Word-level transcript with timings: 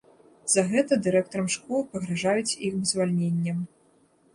За 0.53 0.63
гэта 0.71 0.97
дырэктарам 1.09 1.47
школ 1.57 1.85
пагражаюць 1.93 2.59
ім 2.71 2.85
звальненнем. 2.95 3.67